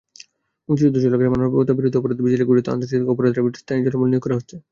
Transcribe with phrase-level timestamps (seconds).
[0.69, 4.55] মুক্তিযুদ্ধকালে মানবতাবিরোধী অপরাধ বিচারে গঠিত আন্তর্জাতিক অপরাধ ট্রাইব্যুনালে স্থায়ী জনবল নিয়োগ করা হচ্ছে।